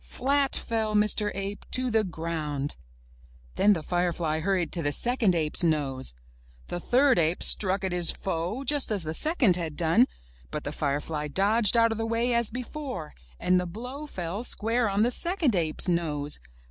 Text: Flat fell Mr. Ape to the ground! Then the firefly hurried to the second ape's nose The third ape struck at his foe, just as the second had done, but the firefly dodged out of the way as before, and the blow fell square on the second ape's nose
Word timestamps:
Flat 0.03 0.55
fell 0.55 0.95
Mr. 0.95 1.29
Ape 1.35 1.63
to 1.69 1.91
the 1.91 2.03
ground! 2.03 2.75
Then 3.55 3.73
the 3.73 3.83
firefly 3.83 4.39
hurried 4.39 4.71
to 4.71 4.81
the 4.81 4.91
second 4.91 5.35
ape's 5.35 5.63
nose 5.63 6.15
The 6.69 6.79
third 6.79 7.19
ape 7.19 7.43
struck 7.43 7.83
at 7.83 7.91
his 7.91 8.09
foe, 8.09 8.63
just 8.63 8.89
as 8.91 9.03
the 9.03 9.13
second 9.13 9.57
had 9.57 9.75
done, 9.77 10.07
but 10.49 10.63
the 10.63 10.71
firefly 10.71 11.27
dodged 11.27 11.77
out 11.77 11.91
of 11.91 11.99
the 11.99 12.07
way 12.07 12.33
as 12.33 12.49
before, 12.49 13.13
and 13.39 13.59
the 13.59 13.67
blow 13.67 14.07
fell 14.07 14.43
square 14.43 14.89
on 14.89 15.03
the 15.03 15.11
second 15.11 15.55
ape's 15.55 15.87
nose 15.87 16.39